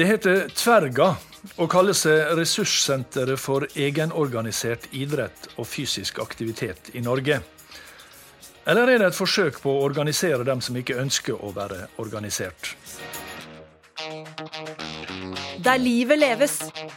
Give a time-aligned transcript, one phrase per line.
[0.00, 1.10] Det heter Tverga
[1.60, 7.36] og kaller seg Ressurssenteret for egenorganisert idrett og fysisk aktivitet i Norge.
[8.64, 12.70] Eller er det et forsøk på å organisere dem som ikke ønsker å være organisert?
[15.60, 16.54] Der livet leves,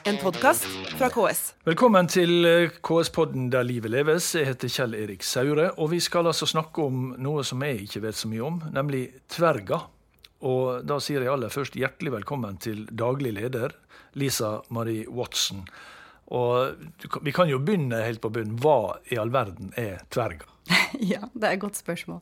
[0.08, 0.64] en podkast
[0.96, 1.42] fra KS.
[1.68, 2.48] Velkommen til
[2.88, 4.30] KS-podden Der livet leves.
[4.38, 8.06] Jeg heter Kjell Erik Saure, og vi skal altså snakke om noe som jeg ikke
[8.08, 9.90] vet så mye om, nemlig Tverga.
[10.44, 13.76] Og da sier jeg aller først hjertelig velkommen til daglig leder,
[14.20, 15.64] Lisa Marie Watson.
[16.36, 16.76] Og
[17.24, 18.58] vi kan jo begynne helt på bunnen.
[18.60, 20.50] Hva i all verden er Tverga?
[21.14, 22.20] ja, det er et godt spørsmål.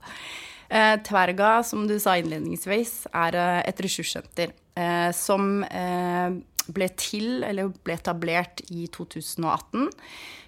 [0.71, 6.38] Eh, tverga, som du sa innledningsvis, er eh, et ressurssenter eh, som eh,
[6.71, 9.90] ble til, eller ble etablert i 2018.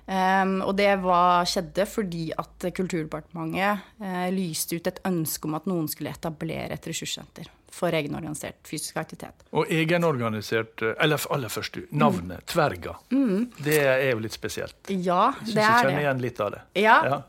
[0.04, 5.70] Um, og det var, skjedde fordi at Kulturdepartementet uh, lyste ut et ønske om at
[5.72, 9.46] noen skulle etablere et ressurssenter for egenorganisert fysisk aktivitet.
[9.58, 12.46] Og egenorganisert, eh, eller aller først, navnet mm.
[12.54, 12.96] Tverga.
[13.12, 13.48] Mm.
[13.66, 14.78] Det er jo litt spesielt.
[14.90, 15.64] Ja, det er det.
[15.64, 16.62] Jeg kjenner igjen litt av det.
[16.84, 17.20] Ja, ja.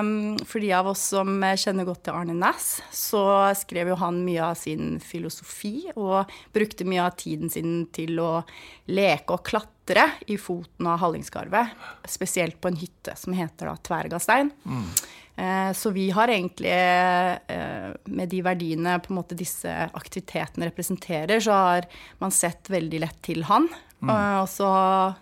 [0.00, 0.10] Um,
[0.50, 3.24] For de av oss som kjenner godt til Arne Næss, så
[3.58, 8.32] skrev jo han mye av sin filosofi, og brukte mye av tiden sin til å
[8.90, 11.74] leke og klatre i foten av Hallingskarvet.
[12.10, 14.50] Spesielt på en hytte som heter da Tvergastein.
[14.64, 14.88] Mm.
[15.36, 16.70] Eh, så vi har egentlig,
[17.46, 23.00] eh, med de verdiene på en måte disse aktivitetene representerer, så har man sett veldig
[23.00, 23.68] lett til han.
[24.04, 24.42] Mm.
[24.42, 24.68] Og så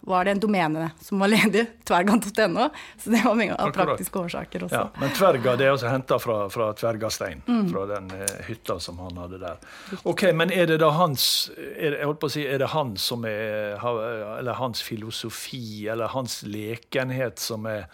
[0.00, 2.68] var det en domene som var ledig, tverga.no.
[2.98, 4.80] Så det var mye av praktiske årsaker også.
[4.80, 7.66] Ja, men tverga det er også henta fra, fra Tvergastein, mm.
[7.70, 9.62] fra den eh, hytta som han hadde der.
[10.02, 12.72] Ok, Men er det da hans er det, jeg holdt på å si, er det
[12.72, 17.86] han som er Eller hans filosofi, eller hans lekenhet som er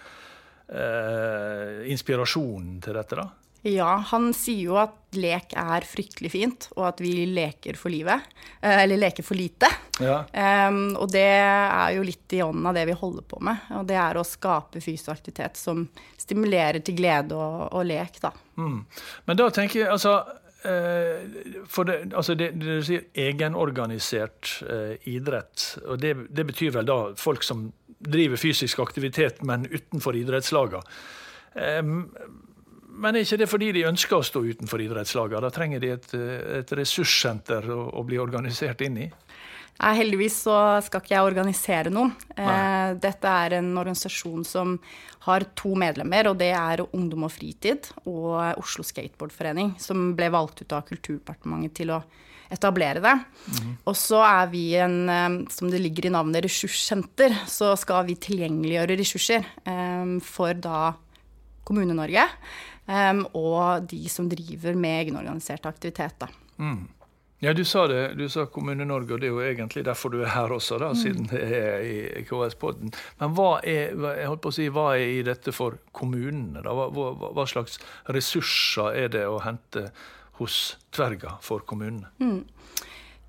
[0.68, 3.28] eh, inspirasjonen til dette, da?
[3.66, 8.22] Ja, han sier jo at lek er fryktelig fint, og at vi leker for livet.
[8.60, 9.70] Eh, eller leker for lite.
[9.98, 10.20] Ja.
[10.68, 13.64] Um, og det er jo litt i ånden av det vi holder på med.
[13.80, 15.88] Og det er å skape fysisk aktivitet som
[16.20, 18.30] stimulerer til glede og, og lek, da.
[18.60, 18.84] Mm.
[19.26, 20.14] Men da tenker jeg, altså
[20.68, 21.26] eh,
[21.66, 26.88] for det, altså det, det, du sier egenorganisert eh, idrett, og det, det, betyr vel
[26.88, 30.82] da folk som driver fysisk aktivitet, men utenfor idrettslagene.
[32.98, 35.42] Men er ikke det fordi de ønsker å stå utenfor idrettslagene?
[35.44, 36.10] Da trenger de et,
[36.62, 39.08] et ressurssenter å, å, bli organisert inn i?
[39.78, 42.10] Nei, heldigvis så skal ikke jeg organisere noen.
[42.34, 42.96] Nei.
[42.98, 44.74] Dette er en organisasjon som
[45.28, 50.64] har to medlemmer, og det er Ungdom og Fritid og Oslo Skateboardforening, som ble valgt
[50.64, 52.00] ut av Kulturdepartementet til å
[52.52, 53.14] etablere det.
[53.58, 53.72] Mm.
[53.88, 57.36] Og så er vi en, eh, som det ligger i navnet, ressurssenter.
[57.50, 60.92] Så skal vi tilgjengeliggjøre ressurser um, for da
[61.68, 62.24] Kommune-Norge
[62.88, 66.16] um, og de som driver med egenorganisert aktivitet.
[66.24, 66.30] da.
[66.58, 66.86] Mm.
[67.40, 68.14] Ja, du sa det.
[68.18, 70.98] Du sa Kommune-Norge, og det er jo egentlig derfor du er her også, da, mm.
[70.98, 72.90] siden det er i KS-podden.
[73.20, 76.64] Men hva er, jeg holdt på å si, hva er i dette for kommunene?
[76.64, 76.74] da?
[76.74, 77.78] Hva, hva, hva slags
[78.10, 79.86] ressurser er det å hente
[80.38, 82.10] hos Tverga for kommunene?
[82.22, 82.44] Mm.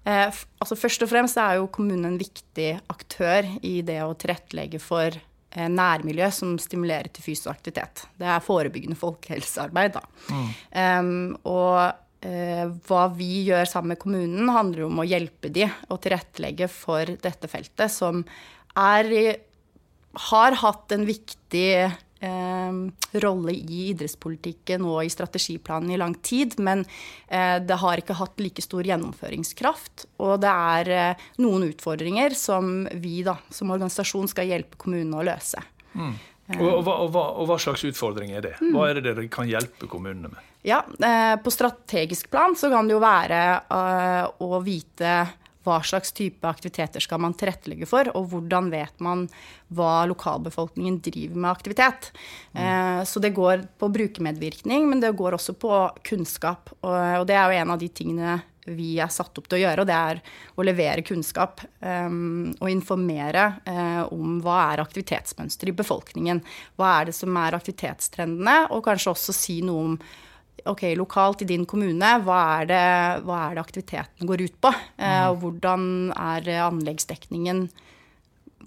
[0.10, 4.82] Eh, altså først og fremst er jo kommunen en viktig aktør i det å tilrettelegge
[4.82, 8.06] for eh, nærmiljø som stimulerer til fysisk aktivitet.
[8.20, 10.06] Det er forebyggende folkehelsearbeid, da.
[10.32, 10.48] Mm.
[10.84, 11.12] Eh,
[11.52, 16.70] og eh, hva vi gjør sammen med kommunen, handler om å hjelpe de å tilrettelegge
[16.72, 18.24] for dette feltet, som
[18.80, 19.12] er,
[20.30, 21.72] har hatt en viktig
[22.20, 26.84] rolle i idrettspolitikken og i strategiplanen i lang tid, men
[27.28, 30.08] eh, det har ikke hatt like stor gjennomføringskraft.
[30.24, 35.26] Og det er eh, noen utfordringer som vi da, som organisasjon skal hjelpe kommunene å
[35.32, 35.64] løse.
[35.94, 36.14] Mm.
[36.58, 38.56] Og, og, og, og, hva slags utfordringer er det?
[38.74, 40.46] Hva er det dere kan hjelpe kommunene med?
[40.66, 43.44] Ja, eh, På strategisk plan så kan det jo være
[44.44, 45.14] å vite
[45.70, 49.28] hva slags type aktiviteter skal man tilrettelegge for, og hvordan vet man
[49.70, 52.12] hva lokalbefolkningen driver med aktivitet.
[52.58, 53.06] Mm.
[53.06, 55.74] Så det går på brukermedvirkning, men det går også på
[56.10, 56.74] kunnskap.
[56.82, 58.40] Og det er jo en av de tingene
[58.76, 60.22] vi er satt opp til å gjøre, og det er
[60.60, 66.42] å levere kunnskap um, og informere uh, om hva er aktivitetsmønster i befolkningen.
[66.80, 70.00] Hva er det som er aktivitetstrendene, og kanskje også si noe om
[70.66, 72.88] ok, lokalt i din kommune, hva er det,
[73.28, 74.72] hva er det aktiviteten går ut på?
[74.98, 75.30] Eh, mm.
[75.30, 75.86] og hvordan
[76.16, 77.68] er anleggsdekningen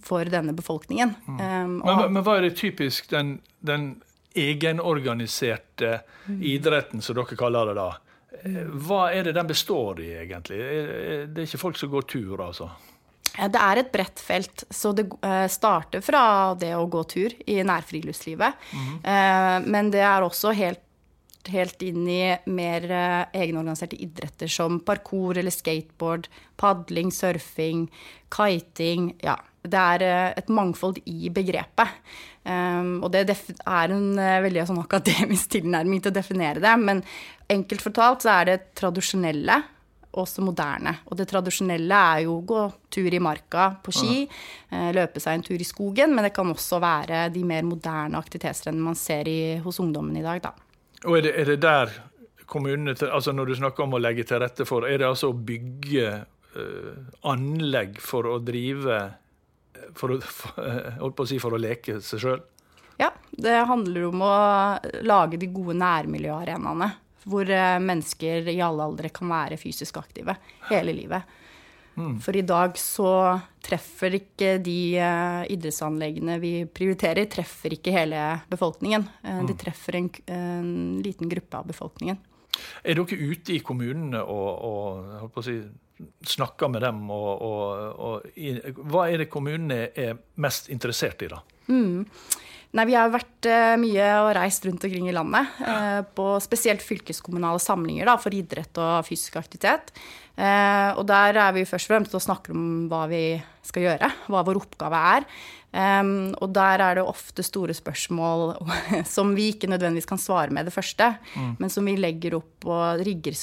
[0.02, 1.14] for denne befolkningen?
[1.26, 1.40] Mm.
[1.40, 3.94] Um, men, men, hva er det typisk den, den
[4.38, 6.38] egenorganiserte mm.
[6.54, 7.90] idretten, som dere kaller det da?
[8.42, 10.62] Eh, hva er det den består i, egentlig?
[11.28, 12.70] Det er ikke folk som går tur, altså?
[13.32, 15.06] Det er et bredt felt, så det
[15.48, 18.66] starter fra det å gå tur i nærfriluftslivet.
[18.76, 18.98] Mm.
[19.72, 20.82] Men det er også helt
[21.50, 22.20] helt inn i
[22.52, 26.28] mer uh, egenorganiserte idretter som parkour eller skateboard,
[26.60, 27.86] padling, surfing,
[28.32, 29.12] kiting.
[29.24, 31.98] Ja, det er uh, et mangfold i begrepet.
[32.42, 36.74] Um, og det er en uh, veldig sånn akademisk tilnærming til å definere det.
[36.80, 37.04] Men
[37.50, 39.60] enkelt fortalt så er det tradisjonelle
[40.12, 40.98] også moderne.
[41.08, 44.26] Og det tradisjonelle er jo å gå tur i marka på ski,
[44.92, 48.90] løpe seg en tur i skogen, men det kan også være de mer moderne aktivitetsrennene
[48.90, 50.52] man ser i, hos ungdommen i dag, da.
[51.08, 51.94] Og er det, er det der
[52.46, 55.36] kommunene, altså Når du snakker om å legge til rette for, er det altså å
[55.36, 56.08] bygge
[56.54, 56.94] uh,
[57.32, 59.00] anlegg for å drive
[59.98, 62.42] for å, for, å, si, for å leke seg sjøl?
[63.00, 64.34] Ja, det handler om å
[65.08, 66.90] lage de gode nærmiljøarenaene.
[67.24, 70.36] Hvor uh, mennesker i alle aldre kan være fysisk aktive
[70.70, 71.38] hele livet.
[71.94, 72.16] Mm.
[72.24, 73.12] For i dag så
[73.62, 79.06] treffer ikke de uh, idrettsanleggene vi prioriterer, treffer ikke hele befolkningen.
[79.22, 79.48] Uh, mm.
[79.50, 80.74] De treffer en, en,
[81.04, 82.20] liten gruppe av befolkningen.
[82.84, 85.58] Er dere ute i kommunene og, og si,
[86.34, 87.04] snakker med dem?
[87.12, 87.44] Og,
[87.92, 91.42] og, i, hva er det kommunene er mest interessert i, da?
[91.68, 92.08] Mm.
[92.72, 95.56] Nei, Vi har vært uh, mye og reist rundt omkring i landet.
[95.60, 99.92] Uh, på spesielt fylkeskommunale samlinger da, for idrett og fysisk aktivitet.
[100.32, 103.24] Uh, og der er vi først og fremst og snakker om hva vi
[103.66, 105.26] skal gjøre, hva vår oppgave er.
[105.72, 108.58] Um, og der er det ofte store spørsmål
[109.14, 111.54] som vi ikke nødvendigvis kan svare med det første, mm.
[111.60, 113.36] men som vi legger opp og rigger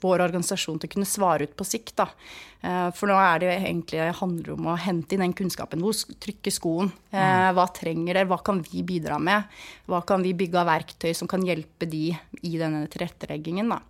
[0.00, 1.94] vår organisasjon til å kunne svare ut på sikt.
[2.00, 2.06] Da.
[2.64, 5.82] Eh, for nå er det egentlig handler om å hente inn den kunnskapen.
[5.84, 6.92] Hvor trykker skoen?
[7.12, 7.54] Eh, mm.
[7.58, 8.26] Hva trenger det?
[8.30, 9.48] Hva kan vi bidra med?
[9.90, 13.74] Hva kan vi bygge av verktøy som kan hjelpe de i denne tilretteleggingen?
[13.74, 13.82] Da.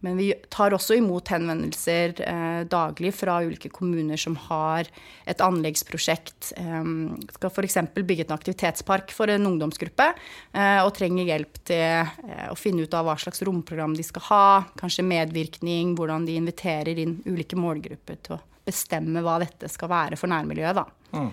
[0.00, 4.88] Men vi tar også imot henvendelser eh, daglig fra ulike kommuner som har
[5.28, 6.52] et anleggsprosjekt.
[6.56, 6.92] Eh,
[7.36, 7.78] skal f.eks.
[7.98, 12.96] bygge en aktivitetspark for en ungdomsgruppe eh, og trenger hjelp til eh, å finne ut
[12.96, 14.44] av hva slags romprogram de skal ha,
[14.80, 20.18] kanskje medvirkning, hvordan de inviterer inn ulike målgrupper til å bestemme hva dette skal være
[20.20, 20.96] for nærmiljøet.
[21.12, 21.30] Mm.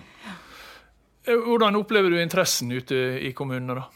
[1.28, 3.88] Eh, hvordan opplever du interessen ute i kommunene, da?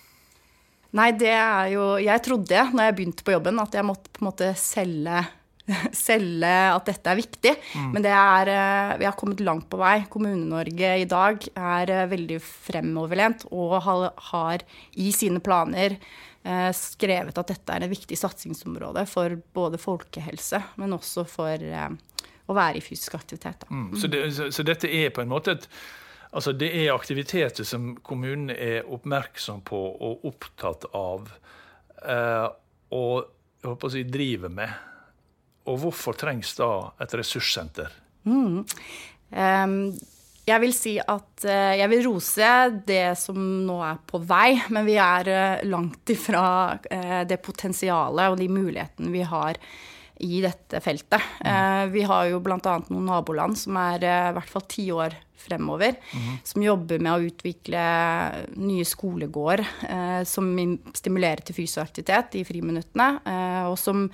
[0.99, 4.23] Nei, det er jo Jeg trodde når jeg begynte på jobben, at jeg måtte på
[4.23, 5.23] en måte selge,
[6.06, 7.55] selge at dette er viktig.
[7.73, 7.87] Mm.
[7.94, 10.03] Men det er eh, Vi har kommet langt på vei.
[10.12, 13.79] Kommune-Norge i dag er eh, veldig fremoverlent og
[14.33, 14.67] har
[15.00, 20.99] i sine planer eh, skrevet at dette er et viktig satsingsområde for både folkehelse, men
[20.99, 21.73] også for
[22.53, 23.65] å være i fysisk aktivitet.
[23.71, 23.91] Mm.
[23.97, 25.69] Så, det, så, så dette er på en måte et
[26.32, 31.29] Altså, det er aktiviteter som kommunene er oppmerksom på og opptatt av,
[32.08, 32.46] eh,
[32.96, 33.17] og
[33.62, 34.73] jeg håper å si, driver med.
[35.70, 36.70] Og hvorfor trengs da
[37.05, 37.93] et ressurssenter?
[38.26, 38.64] Mm.
[39.31, 39.76] Um,
[40.43, 42.49] jeg vil si at uh, jeg vil rose
[42.88, 46.44] det som nå er på vei, men vi er uh, langt ifra
[46.75, 49.61] uh, det potensialet og de mulighetene vi har
[50.23, 51.21] i dette feltet.
[51.43, 51.91] Mm.
[51.93, 52.59] vi har jo bl.a.
[52.89, 55.97] noen naboland som er i hvert fall ti år fremover.
[56.13, 56.37] Mm.
[56.45, 57.83] Som jobber med å utvikle
[58.61, 60.53] nye skolegård eh, som
[60.95, 63.09] stimulerer til fysisk aktivitet i friminuttene.
[63.27, 64.07] Eh, og som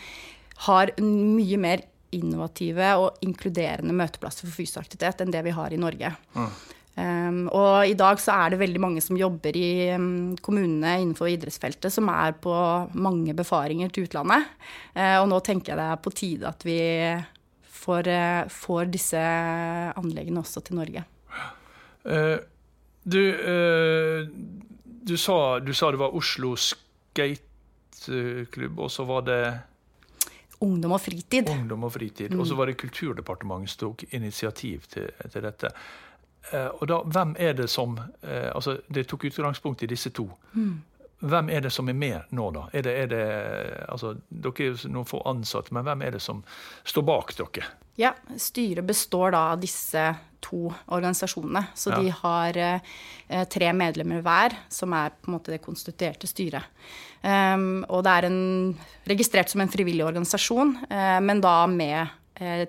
[0.69, 1.84] har mye mer
[2.16, 6.14] innovative og inkluderende møteplasser for fysisk aktivitet enn det vi har i Norge.
[6.34, 6.50] Mm.
[6.98, 11.28] Um, og i dag så er det veldig mange som jobber i um, kommunene innenfor
[11.30, 12.50] idrettsfeltet, som er på
[12.99, 14.42] mange befaringer til utlandet.
[14.96, 16.80] Uh, og nå tenker jeg det er på tide at vi
[17.84, 19.23] får, uh, får disse
[20.00, 21.02] anleggene også til Norge.
[22.02, 22.38] Uh,
[23.08, 23.25] du,
[25.06, 29.42] du, sa, du, sa, det var Oslo Skateklubb, og så var det
[30.66, 31.49] Ungdom og fritid.
[31.52, 32.30] Ungdom Og fritid.
[32.34, 32.40] Mm.
[32.42, 35.68] Og så var det Kulturdepartementet som tok initiativ til, til dette.
[36.52, 40.28] Uh, og da, hvem er det som Altså, det tok utgangspunkt i disse to.
[40.54, 40.78] Mm.
[41.18, 42.68] Hvem er det som er med nå, da?
[42.73, 43.25] Er det, er det,
[43.90, 46.45] altså, dere er noen få ansatte, men hvem er det som
[46.87, 47.66] står bak dere?
[47.99, 50.04] Ja, Styret består da av disse
[50.40, 51.64] to organisasjonene.
[51.75, 51.99] Så ja.
[51.99, 56.71] de har eh, tre medlemmer hver, som er på en måte det konstituerte styret.
[57.18, 58.42] Um, og det er en,
[59.11, 62.04] registrert som en frivillig organisasjon, eh, men da med
[62.38, 62.68] eh,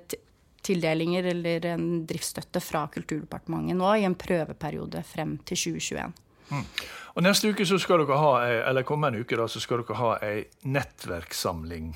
[0.65, 6.13] tildelinger eller en driftsstøtte fra Kulturdepartementet nå i en prøveperiode frem til 2021.
[6.49, 6.65] Mm.
[7.15, 8.31] Og Neste uke så skal dere ha,
[8.69, 11.91] eller kommende uke da, så skal dere ha ei nettverkssamling.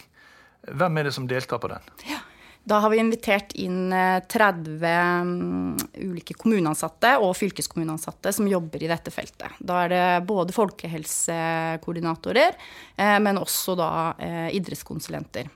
[0.73, 1.89] Hvem er det som deltar på den?
[2.07, 2.21] Ja,
[2.63, 5.77] da har vi invitert inn 30 eh, mm,
[6.07, 9.51] ulike kommuneansatte og fylkeskommuneansatte som jobber i dette feltet.
[9.59, 12.55] Da er det både folkehelsekoordinatorer,
[12.95, 15.49] eh, men også da eh, idrettskonsulenter.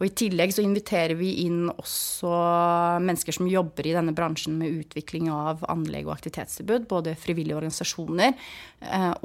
[0.00, 2.28] Og I tillegg så inviterer vi inn også
[3.04, 6.88] mennesker som jobber i denne bransjen med utvikling av anlegg og aktivitetstilbud.
[6.90, 8.32] Både frivillige organisasjoner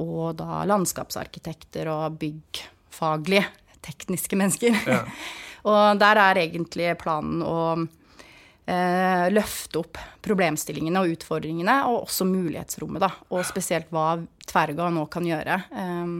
[0.02, 3.44] og da landskapsarkitekter og byggfaglige,
[3.86, 4.72] tekniske mennesker.
[4.84, 5.02] Ja.
[5.64, 13.04] og der er egentlig planen å eh, løfte opp problemstillingene og utfordringene, og også mulighetsrommet,
[13.04, 13.12] da.
[13.32, 16.10] Og spesielt hva Tverga nå kan gjøre, eh,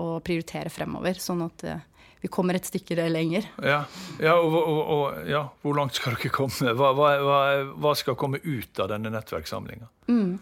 [0.00, 1.20] og prioritere fremover.
[1.20, 1.82] Sånn at eh,
[2.24, 3.50] vi kommer et stykke lenger.
[3.60, 3.82] Ja,
[4.16, 6.72] ja, og, og, og, ja, hvor langt skal dere komme?
[6.72, 7.40] Hva, hva,
[7.76, 9.90] hva skal komme ut av denne nettverkssamlinga?
[10.08, 10.38] Mm.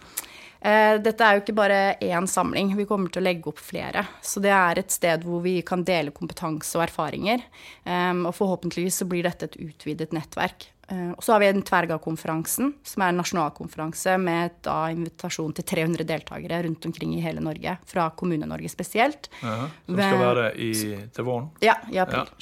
[0.62, 4.04] Eh, dette er jo ikke bare én samling, vi kommer til å legge opp flere.
[4.22, 7.42] Så det er et sted hvor vi kan dele kompetanse og erfaringer.
[7.82, 10.68] Eh, og forhåpentligvis så blir dette et utvidet nettverk.
[10.92, 15.66] Eh, og så har vi den Tverga-konferansen, som er en nasjonalkonferanse med da, invitasjon til
[15.72, 19.30] 300 deltakere rundt omkring i hele Norge, fra Kommune-Norge spesielt.
[19.42, 20.72] Ja, som skal være i,
[21.14, 21.50] til våren?
[21.64, 22.30] Ja, i april.
[22.30, 22.38] Ja.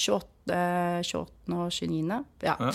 [0.46, 1.54] 28, 28.
[1.54, 2.24] og 29.
[2.42, 2.56] Ja.
[2.58, 2.70] ja.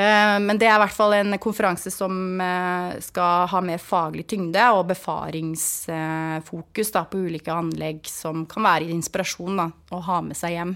[0.00, 4.26] Eh, men det er i hvert fall en konferanse som eh, skal ha mer faglig
[4.30, 10.36] tyngde og befaringsfokus da, på ulike anlegg som kan være inspirasjon da, å ha med
[10.38, 10.74] seg hjem.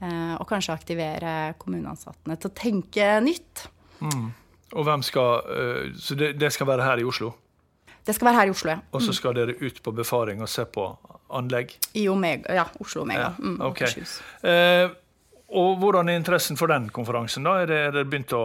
[0.00, 3.66] Og kanskje aktivere kommuneansatte til å tenke nytt.
[4.00, 4.30] Mm.
[4.72, 5.44] Og hvem skal,
[6.00, 7.34] Så det, det, skal være her i Oslo?
[8.06, 8.78] Det skal være her i Oslo, ja.
[8.80, 8.88] Mm.
[8.96, 10.88] Og så skal dere ut på befaring og se på
[11.36, 11.76] anlegg?
[11.94, 12.64] I Omega, ja.
[12.80, 13.28] Oslo Omega.
[13.28, 13.86] Ja, mm, okay.
[15.50, 17.46] Og hvordan er interessen for den konferansen?
[17.46, 17.56] da?
[17.62, 18.44] Er, det, er, det å,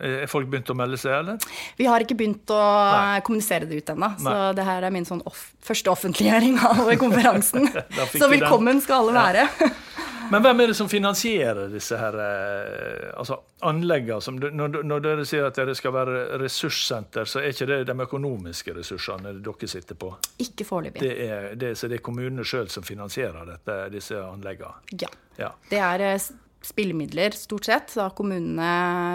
[0.00, 1.38] er, folk begynt å melde seg, eller?
[1.78, 3.22] Vi har ikke begynt å Nei.
[3.26, 4.10] kommunisere det ut ennå.
[4.18, 7.70] Så det her er min sånn off første offentliggjøring av konferansen.
[8.20, 9.48] så velkommen skal alle være.
[9.62, 9.72] Ja.
[10.30, 14.20] Men hvem er det som finansierer disse her eh, altså anleggene?
[14.24, 17.96] Som, når, når, dere sier at dere skal være ressurssenter, så er ikke det de
[18.06, 20.12] økonomiske ressursene dere sitter på?
[20.44, 21.02] Ikke foreløpig.
[21.02, 24.96] Det er, det, så det er kommunene sjøl som finansierer dette, disse anleggene?
[25.00, 25.10] Ja.
[25.40, 25.52] ja.
[25.70, 26.30] Det er eh,
[26.64, 27.92] spillemidler, stort sett.
[27.98, 28.70] Da kommunene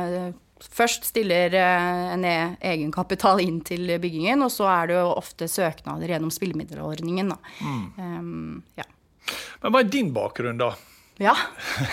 [0.10, 2.38] eh, først stiller en e,
[2.68, 7.32] egenkapital inn til byggingen, og så er det jo ofte søknader gjennom spillemiddelordningen.
[7.64, 7.84] Mm.
[7.96, 8.84] Um, ja.
[9.64, 10.74] Men hva er din bakgrunn, da?
[11.20, 11.36] Ja.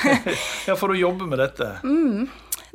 [0.69, 1.77] ja, For å jobbe med dette?
[1.85, 2.27] Mm.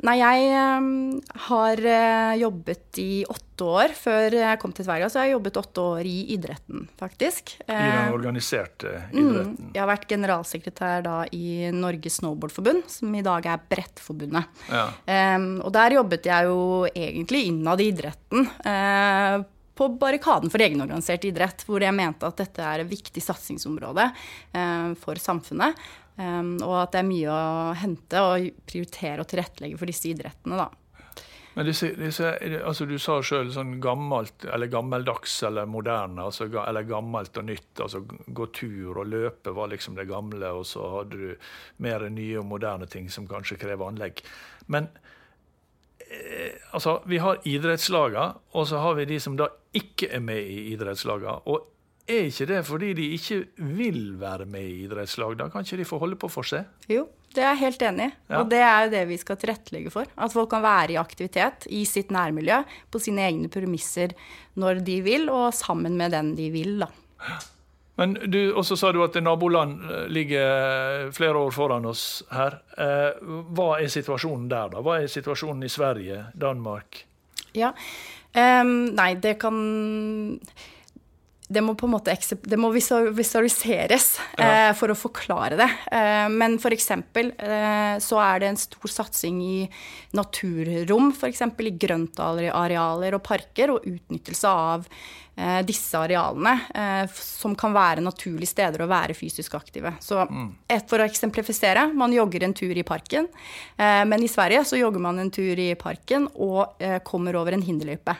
[0.02, 0.48] Nei, jeg
[0.82, 3.92] um, har uh, jobbet i åtte år.
[3.94, 7.54] Før jeg kom til Tverga, så har jeg jobbet åtte år i idretten, faktisk.
[7.62, 9.54] I den eh, organiserte idretten?
[9.54, 14.60] Mm, jeg har vært generalsekretær da i Norges Snowboardforbund, som i dag er Brettforbundet.
[14.74, 14.88] Ja.
[15.38, 18.50] Um, og der jobbet jeg jo egentlig innad i idretten.
[18.66, 24.04] Uh, på barrikaden for egenorganisert idrett, hvor jeg mente at dette er et viktig satsingsområde
[24.52, 25.78] eh, for samfunnet.
[26.16, 30.60] Um, og at det er mye å hente og prioritere og tilrettelegge for disse idrettene,
[30.60, 30.68] da.
[31.54, 32.30] Men disse, disse,
[32.64, 37.72] altså Du sa sjøl sånn gammelt, eller gammeldags eller moderne, altså, eller gammelt og nytt.
[37.84, 41.50] altså Gå tur og løpe var liksom det gamle, og så hadde du
[41.84, 44.24] mer nye og moderne ting som kanskje krever anlegg.
[44.72, 44.88] Men
[46.08, 50.40] eh, altså, vi har idrettslagene, og så har vi de som da ikke er med
[50.40, 51.42] i idrettslagene.
[51.52, 51.71] Og
[52.08, 53.38] er ikke det fordi de ikke
[53.78, 55.36] vil være med i idrettslag?
[55.38, 56.66] Da kan ikke de få holde på for seg?
[56.90, 58.14] Jo, det er jeg helt enig i.
[58.32, 58.40] Ja.
[58.40, 60.10] Og det er jo det vi skal tilrettelegge for.
[60.16, 64.16] At folk kan være i aktivitet i sitt nærmiljø på sine egne premisser
[64.58, 66.90] når de vil, og sammen med den de vil, da.
[68.00, 72.56] Men du, også sa du at naboland eh, ligger flere år foran oss her.
[72.80, 74.82] Eh, hva er situasjonen der, da?
[74.84, 77.04] Hva er situasjonen i Sverige, Danmark?
[77.52, 77.74] Ja,
[78.32, 79.58] um, Nei, det kan
[81.52, 82.14] det må på en måte
[82.48, 84.06] det må visualiseres
[84.38, 84.46] ja.
[84.46, 85.68] eh, for å forklare det.
[85.92, 86.90] Eh, men f.eks.
[86.92, 89.56] Eh, så er det en stor satsing i
[90.16, 91.44] naturrom, f.eks.
[91.44, 94.88] i grøntarealer og parker, og utnyttelse av
[95.64, 99.94] disse arealene, eh, som kan være naturlige steder å være fysisk aktive.
[100.04, 100.50] Så mm.
[100.90, 103.30] For å eksemplifisere, man jogger en tur i parken,
[103.76, 107.64] eh, men i Sverige så jogger man en tur i parken og kommer over en
[107.64, 108.16] hinderløype.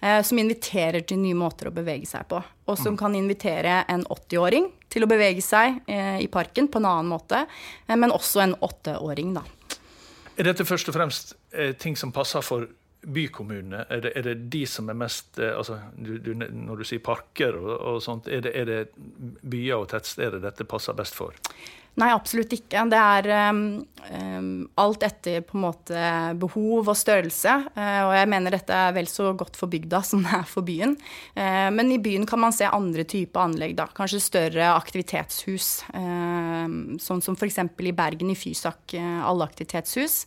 [0.00, 2.40] Eh, som inviterer til nye måter å bevege seg på.
[2.66, 2.98] Og som mm.
[3.00, 7.44] kan invitere en 80-åring til å bevege seg eh, i parken på en annen måte,
[7.86, 9.44] eh, men også en åtteåring, da.
[10.36, 11.34] Er dette først og fremst
[11.78, 12.64] ting som passer for
[13.02, 13.84] bykommunene?
[13.90, 17.72] Er er det de som er mest altså, du, du, Når du sier parker og,
[17.92, 18.80] og sånt, er det, er det
[19.42, 21.34] byer og tettsteder dette passer best for?
[22.00, 22.86] Nei, absolutt ikke.
[22.88, 26.04] Det er um, alt etter på en måte
[26.40, 27.56] behov og størrelse.
[27.76, 30.64] Uh, og jeg mener dette er vel så godt for bygda som det er for
[30.64, 30.96] byen.
[31.36, 33.90] Uh, men i byen kan man se andre typer anlegg, da.
[33.92, 35.70] Kanskje større aktivitetshus.
[35.92, 37.60] Uh, sånn som f.eks.
[37.60, 40.22] i Bergen, i Fysak, allaktivitetshus.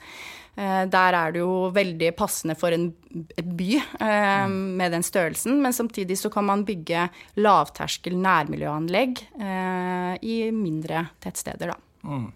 [0.55, 5.73] Eh, der er det jo veldig passende for en by eh, med den størrelsen, men
[5.75, 7.09] samtidig så kan man bygge
[7.43, 11.77] lavterskel nærmiljøanlegg eh, i mindre tettsteder, da.
[12.05, 12.31] Mm.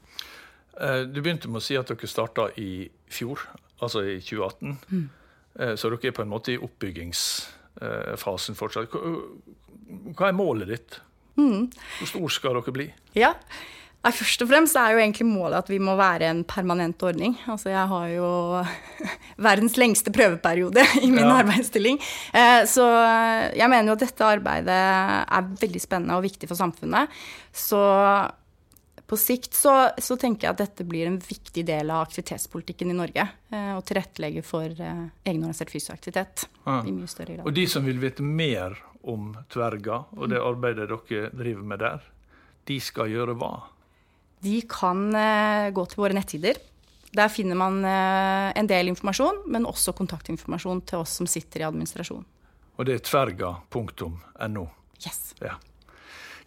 [1.12, 3.42] Du begynte med å si at dere starta i fjor,
[3.84, 4.78] altså i 2018.
[4.88, 5.10] Mm.
[5.76, 8.88] Så dere er på en måte i oppbyggingsfasen fortsatt.
[10.16, 11.04] Hva er målet ditt?
[11.36, 11.68] Mm.
[11.98, 12.88] Hvor stor skal dere bli?
[13.20, 13.34] Ja,
[14.00, 17.34] Nei, Først og fremst er jo egentlig målet at vi må være en permanent ordning.
[17.52, 18.30] Altså jeg har jo
[19.50, 21.40] verdens lengste prøveperiode i min ja.
[21.42, 22.00] arbeidsstilling.
[22.32, 22.86] Eh, så
[23.60, 27.12] jeg mener jo at dette arbeidet er veldig spennende og viktig for samfunnet.
[27.52, 27.82] Så
[29.10, 32.98] på sikt så, så tenker jeg at dette blir en viktig del av aktivitetspolitikken i
[32.98, 33.26] Norge.
[33.52, 36.78] Eh, å tilrettelegge for eh, egenorganisert fysisk aktivitet ja.
[36.86, 37.50] i mye større grad.
[37.50, 42.08] Og de som vil vite mer om Tverga og det arbeidet dere driver med der,
[42.70, 43.52] de skal gjøre hva?
[44.46, 46.60] De kan eh, gå til våre nettsider.
[47.16, 51.68] Der finner man eh, en del informasjon, men også kontaktinformasjon til oss som sitter i
[51.70, 52.28] administrasjonen.
[52.80, 54.68] Og det er tverga.no?
[55.00, 55.34] Yes.
[55.44, 55.58] Ja.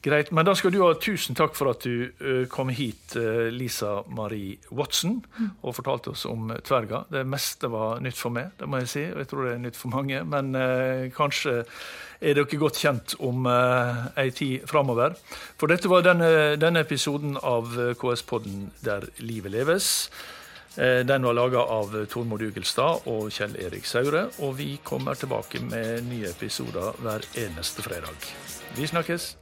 [0.03, 3.47] Greit, men da skal du ha tusen takk for at du uh, kom hit, uh,
[3.55, 5.53] Lisa Marie Watson, mm.
[5.63, 7.05] og fortalte oss om tverga.
[7.13, 9.63] Det meste var nytt for meg, det må jeg si, og jeg tror det er
[9.63, 10.25] nytt for mange.
[10.27, 11.61] Men eh, kanskje
[12.23, 15.15] er dere godt kjent om uh, ei tid framover.
[15.61, 19.91] For dette var denne, denne episoden av KS-podden Der livet leves.
[20.77, 25.61] Eh, den var laga av Tormod Ugelstad og Kjell Erik Saure, og vi kommer tilbake
[25.61, 28.33] med nye episoder hver eneste fredag.
[28.79, 29.42] Vi snakkes.